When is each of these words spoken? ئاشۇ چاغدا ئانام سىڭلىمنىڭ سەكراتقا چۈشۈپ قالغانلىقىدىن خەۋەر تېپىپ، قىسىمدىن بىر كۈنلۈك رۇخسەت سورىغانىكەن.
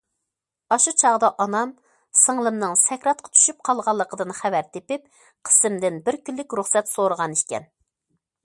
ئاشۇ 0.75 0.91
چاغدا 1.01 1.27
ئانام 1.43 1.73
سىڭلىمنىڭ 2.21 2.73
سەكراتقا 2.83 3.33
چۈشۈپ 3.35 3.61
قالغانلىقىدىن 3.69 4.33
خەۋەر 4.41 4.67
تېپىپ، 4.79 5.05
قىسىمدىن 5.51 6.01
بىر 6.09 6.21
كۈنلۈك 6.31 6.61
رۇخسەت 6.61 6.95
سورىغانىكەن. 6.97 7.71